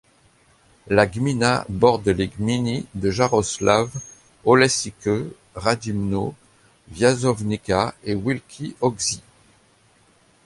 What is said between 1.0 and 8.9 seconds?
gmina borde les gminy de Jarosław, Oleszyce, Radymno, Wiązownica et Wielkie